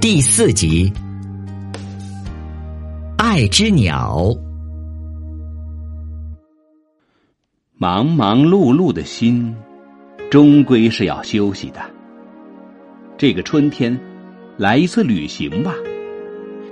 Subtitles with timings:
[0.00, 0.90] 第四集，
[3.18, 4.34] 爱之鸟。
[7.76, 9.54] 忙忙碌碌的心，
[10.30, 11.82] 终归是要休息的。
[13.18, 13.94] 这个春天，
[14.56, 15.74] 来一次旅行吧，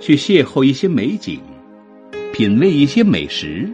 [0.00, 1.38] 去邂逅一些美景，
[2.32, 3.70] 品味一些美食，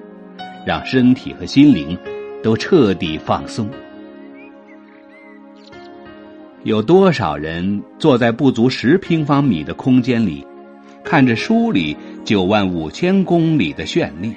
[0.67, 1.97] 让身体和心灵
[2.43, 3.71] 都彻底放松。
[6.65, 10.47] 有多少人坐在不足十平方米的空间里，
[11.05, 14.33] 看着书里九万五千公里的绚丽？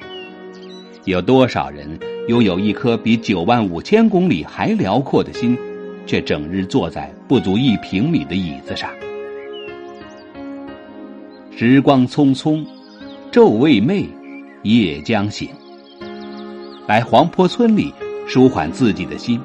[1.06, 1.98] 有多少人？
[2.28, 5.58] 拥有一颗比九万五千公里还辽阔的心，
[6.06, 8.90] 却整日坐在不足一平米的椅子上。
[11.56, 12.62] 时光匆匆，
[13.32, 14.10] 昼未寐，
[14.64, 15.48] 夜将醒。
[16.86, 17.94] 来黄坡村里
[18.28, 19.40] 舒缓自己的心，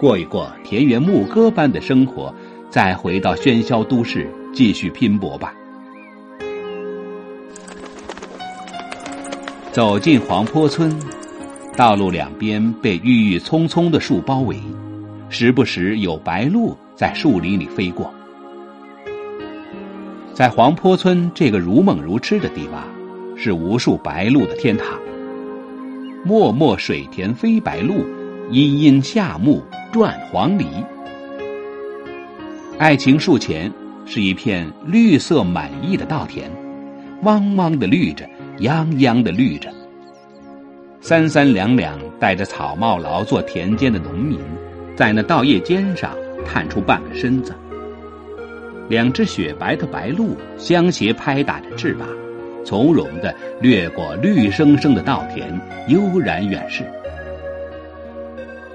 [0.00, 2.34] 过一过田园牧歌般的生活，
[2.70, 5.52] 再回到喧嚣都市继续拼搏吧。
[9.70, 10.90] 走进黄坡村。
[11.76, 14.56] 道路两边被郁郁葱葱的树包围，
[15.28, 18.10] 时不时有白鹭在树林里飞过。
[20.32, 22.84] 在黄坡村这个如梦如痴的地方，
[23.36, 24.86] 是无数白鹭的天堂。
[26.24, 28.02] 漠漠水田飞白鹭，
[28.52, 29.62] 阴阴夏木
[29.92, 30.66] 转黄鹂。
[32.80, 33.70] 爱情树前
[34.04, 36.50] 是一片绿色满溢的稻田，
[37.22, 38.28] 汪汪的绿着，
[38.58, 39.72] 泱泱的绿着。
[41.00, 44.40] 三三两两戴着草帽劳作田间的农民，
[44.96, 46.10] 在那稻叶尖上
[46.44, 47.54] 探出半个身子。
[48.88, 52.08] 两只雪白的白鹭相携拍打着翅膀，
[52.64, 55.48] 从容的掠过绿生生的稻田，
[55.86, 56.84] 悠然远逝。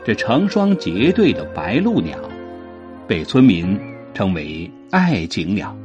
[0.05, 2.15] 这成双结对的白鹭鸟，
[3.07, 3.75] 被村民
[4.13, 5.75] 称为“爱情鸟”。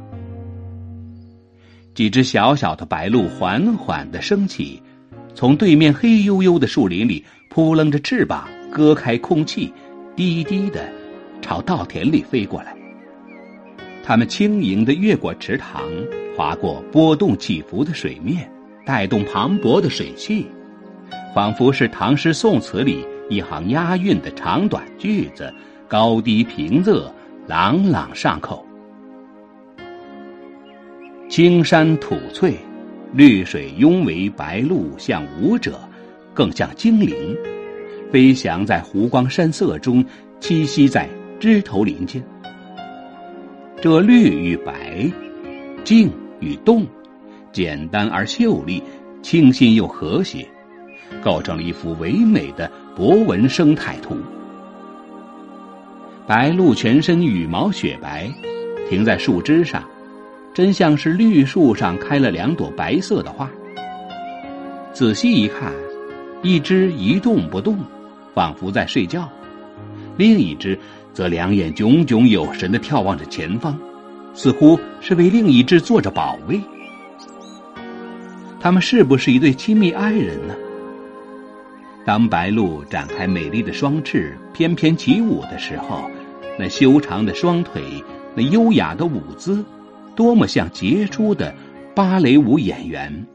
[1.95, 4.79] 几只小小的白鹭缓缓的升起。
[5.33, 9.73] 从对面黑黝黝的树林里扑棱着翅膀，割开空气，
[10.15, 10.87] 低低的
[11.41, 12.75] 朝稻田里飞过来。
[14.03, 15.81] 它们轻盈的越过池塘，
[16.37, 18.47] 划过波动起伏的水面，
[18.85, 20.45] 带动磅礴的水汽，
[21.33, 25.53] 仿佛是唐诗宋词里一行押韵的长短句子，
[25.87, 27.09] 高低平仄，
[27.47, 28.65] 朗朗上口。
[31.29, 32.53] 青山吐翠。
[33.13, 35.79] 绿水拥围，白鹭像舞者，
[36.33, 37.35] 更像精灵，
[38.09, 40.03] 飞翔在湖光山色中，
[40.39, 42.23] 栖息在枝头林间。
[43.81, 45.11] 这绿与白，
[45.83, 46.09] 静
[46.39, 46.87] 与动，
[47.51, 48.81] 简单而秀丽，
[49.21, 50.47] 清新又和谐，
[51.21, 54.17] 构成了一幅唯美的博文生态图。
[56.27, 58.31] 白鹭全身羽毛雪白，
[58.89, 59.83] 停在树枝上。
[60.53, 63.49] 真像是绿树上开了两朵白色的花。
[64.91, 65.71] 仔细一看，
[66.41, 67.77] 一只一动不动，
[68.33, 69.21] 仿佛在睡觉；
[70.17, 70.77] 另一只
[71.13, 73.79] 则两眼炯炯有神的眺望着前方，
[74.33, 76.59] 似乎是为另一只做着保卫。
[78.59, 80.53] 他们是不是一对亲密爱人呢？
[82.05, 86.09] 当白鹭展开美丽的双翅，翩翩起舞的时候，
[86.57, 87.81] 那修长的双腿，
[88.35, 89.63] 那优雅的舞姿。
[90.13, 91.55] 多么像杰出的
[91.95, 93.25] 芭蕾舞演员！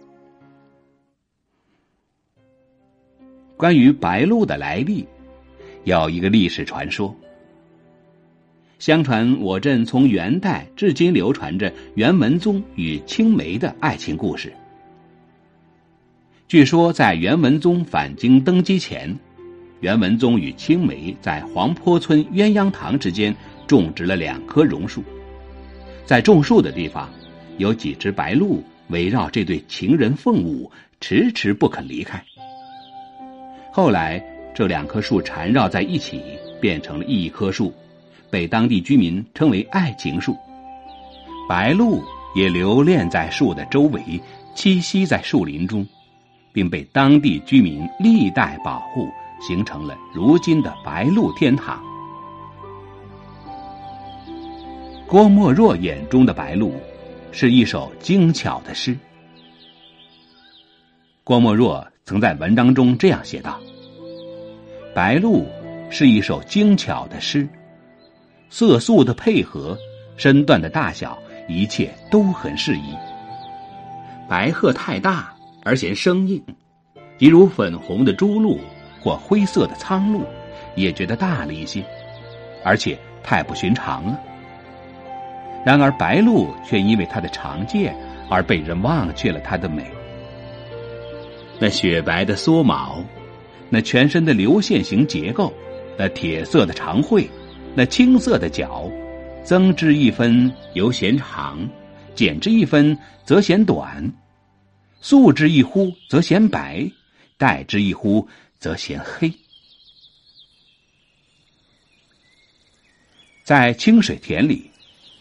[3.57, 5.07] 关于白鹭的来历，
[5.85, 7.17] 有一个历史传说。
[8.79, 14.53] 相传我镇从元代至今流传着元文宗与青梅的爱情故事。
[16.49, 19.13] 据说在元文宗返京登基前，
[19.81, 23.35] 元文宗与青梅在黄坡村鸳鸯堂之间
[23.67, 25.03] 种植了两棵榕树。
[26.05, 27.11] 在种树的地方，
[27.59, 30.71] 有几只白鹭围绕这对情人凤舞，
[31.01, 32.23] 迟迟不肯离开。
[33.73, 34.23] 后来，
[34.55, 36.23] 这两棵树缠绕在一起，
[36.61, 37.75] 变成了一棵树，
[38.31, 40.37] 被当地居民称为“爱情树”。
[41.51, 42.01] 白鹭
[42.37, 44.01] 也留恋在树的周围，
[44.55, 45.85] 栖息在树林中，
[46.57, 49.11] 并被当地居民历代保护，
[49.43, 51.79] 形成了如今的白鹭天堂。
[55.07, 56.73] 郭沫若眼中的白鹭，
[57.31, 58.97] 是一首精巧的诗。
[61.23, 63.61] 郭沫若曾在文章中这样写道
[64.97, 65.45] ：“白鹭
[65.91, 67.47] 是一首精巧的诗，
[68.49, 69.77] 色素的配合，
[70.17, 71.19] 身段的大小，
[71.51, 72.95] 一切都很适宜。
[74.27, 75.36] 白鹤太大
[75.67, 76.41] 而嫌生硬，
[77.19, 78.57] 即如粉红的朱鹭
[79.03, 80.23] 或灰色的苍鹭，
[80.77, 81.85] 也觉得大了一些，
[82.63, 84.21] 而且太不寻常了。”
[85.67, 87.93] 然而白鹭却因为它的长剑
[88.31, 89.85] 而被人忘却了它的美。
[91.59, 93.03] 那雪白的蓑毛，
[93.69, 95.53] 那全身的流线型结构，
[95.99, 97.29] 那铁色的长喙，
[97.75, 98.89] 那青色的脚，
[99.43, 101.69] 增之一分犹嫌长，
[102.15, 104.09] 减之一分则嫌短，
[105.09, 106.91] 素之一忽则嫌白，
[107.39, 108.27] 黛之一忽
[108.59, 109.33] 则嫌黑。
[113.45, 114.69] 在清水田里，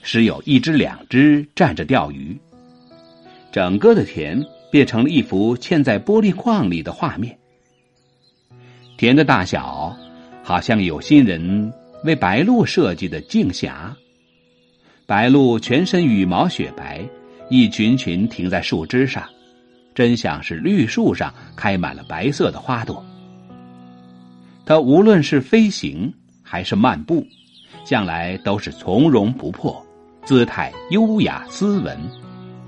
[0.02, 2.36] 时有一只两只站着钓鱼，
[3.52, 7.38] 整个的田变成了一幅嵌在玻璃框里的画面。
[8.98, 9.96] 田的大小，
[10.44, 11.72] 好像有心人
[12.06, 13.94] 为白鹭设计的镜匣。
[15.06, 17.08] 白鹭全身羽毛雪白，
[17.52, 19.30] 一群群停在树枝上，
[19.96, 23.04] 真像是绿树上开满了白色的花朵。
[24.66, 26.14] 它无论是飞行
[26.44, 27.26] 还是漫步。
[27.84, 29.86] 向来都是从容不迫，
[30.24, 31.96] 姿态优雅斯文，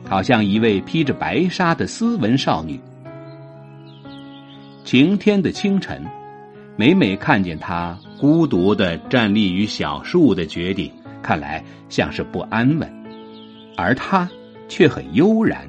[0.08, 2.80] 好像一位披着白纱的斯文少女。
[4.86, 6.06] 晴天的清晨，
[6.76, 10.92] 每每看见她孤独的站立于小树的绝顶，
[11.24, 12.88] 看来像是不安稳，
[13.76, 14.30] 而她
[14.70, 15.68] 却很悠然。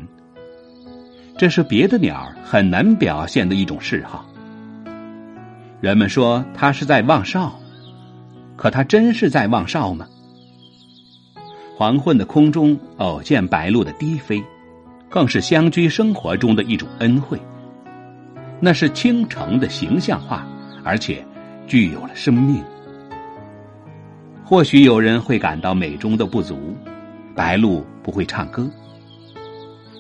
[1.38, 4.26] 这是别的鸟很难表现的一种嗜好。
[5.80, 7.58] 人们说它是在望哨。
[8.56, 10.04] 可它真是在望哨吗？
[11.76, 14.42] 黄昏的空中偶见白鹭的低飞，
[15.08, 17.40] 更是乡居生活中的一种恩惠。
[18.58, 20.44] 那是倾城的形象化，
[20.82, 21.24] 而且
[21.68, 22.60] 具有了生命。
[24.44, 26.76] 或许有人会感到美中的不足，
[27.36, 28.68] 白鹭不会唱歌。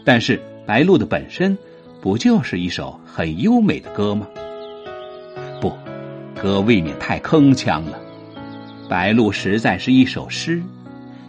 [0.04, 1.56] 但是白鹭的本身，
[2.02, 4.28] 不就是一首很优美的歌吗？
[5.62, 5.72] 不，
[6.38, 7.98] 歌未免太铿锵了。
[8.86, 10.62] 白鹭实在是一首诗，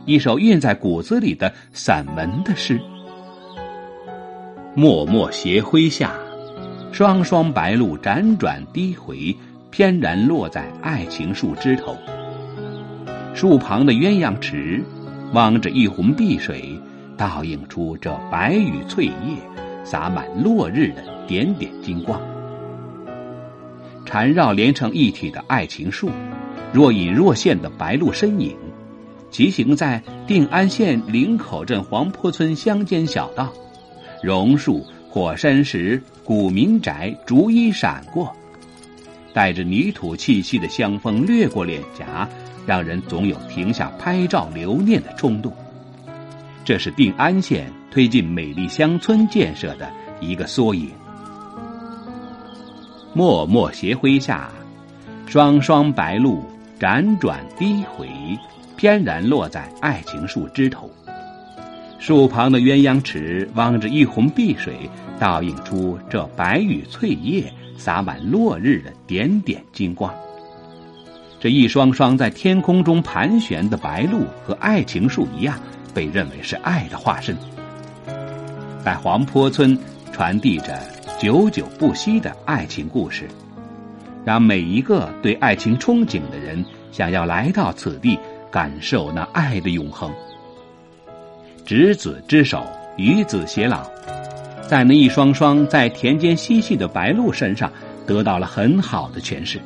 [0.04, 2.82] 一首印在骨子里的散文的诗。
[4.76, 6.12] 脉脉斜晖下，
[6.92, 9.34] 双双白鹭辗转低回，
[9.72, 11.96] 翩然落在爱情树枝头。
[13.34, 14.84] 树旁的鸳鸯池，
[15.32, 16.78] 望着一泓碧水，
[17.20, 19.36] 倒映出这白羽翠叶，
[19.84, 22.18] 洒满落日的点点金光。
[24.06, 26.10] 缠绕连成一体的爱情树。
[26.72, 28.56] 若隐若现的白鹭身影，
[29.32, 33.52] 骑行在定安县林口镇黄坡村乡间小道，
[34.24, 38.34] 榕树、火山石、古民宅逐一闪过，
[39.34, 42.30] 带着泥土气息的香风掠过脸颊，
[42.66, 45.52] 让人总有停下拍照留念的冲动。
[46.70, 50.92] 这是定安县推进美丽乡村建设的一个缩影。
[53.12, 54.52] 脉脉斜晖下，
[55.26, 56.40] 双双白鹭。
[56.80, 58.08] 辗转低回，
[58.78, 60.88] 翩然落在爱情树枝头。
[61.98, 64.88] 树旁的鸳鸯池望着一泓碧水，
[65.18, 70.14] 倒映出这白羽翠叶，洒满落日的点点金光。
[71.40, 75.60] 这一双双在天空中盘旋的白鹭，和爱情树一样，
[75.94, 77.36] 被认为是爱的化身，
[78.84, 79.78] 在黄坡村
[80.12, 80.80] 传递着
[81.20, 83.28] 久久不息的爱情故事。
[84.26, 88.20] 让每一个对爱情憧憬的人想要来到此地，
[88.52, 90.12] 感受那爱的永恒。
[91.66, 92.64] 执子之手，
[92.98, 93.90] 与子偕老，
[94.68, 97.72] 在那一双双在田间嬉戏的白鹭身上
[98.06, 99.60] 得到了很好的诠释。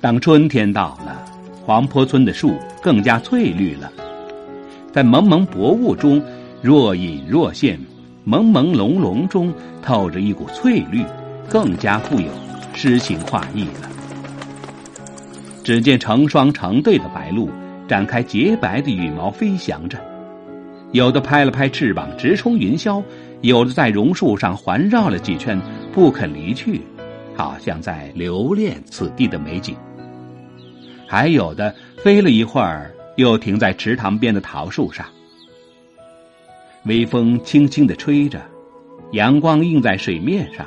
[0.00, 1.24] 当春天到了，
[1.66, 3.92] 黄坡村的树更加翠绿了，
[4.92, 6.22] 在蒙蒙薄雾中
[6.60, 7.78] 若隐若现，
[8.26, 11.04] 朦朦胧胧中透着一股翠绿，
[11.48, 12.26] 更加富有。
[12.72, 13.90] 诗情画意了。
[15.62, 17.50] 只见成双成对的白鹭
[17.86, 19.98] 展开洁白的羽毛飞翔着，
[20.92, 23.02] 有的拍了拍翅膀直冲云霄，
[23.42, 25.60] 有的在榕树上环绕了几圈
[25.92, 26.80] 不肯离去，
[27.36, 29.76] 好像在留恋此地的美景。
[31.06, 35.06] 还有的飞了一会儿，又停在池塘边的桃树上。
[36.84, 38.40] 微风轻轻的吹着，
[39.12, 40.66] 阳光映在水面上，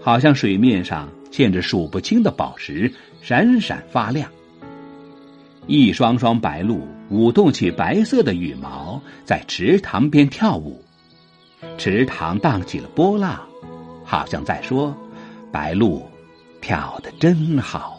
[0.00, 1.08] 好像水面上。
[1.34, 2.88] 嵌着数不清的宝石，
[3.20, 4.30] 闪闪发亮。
[5.66, 10.80] 一双双白鹭舞动起白色的羽毛，在池塘边跳舞，
[11.76, 13.44] 池塘荡起了波浪，
[14.04, 14.96] 好像在说
[15.50, 16.08] ：“白鹭
[16.60, 17.98] 跳得真好。”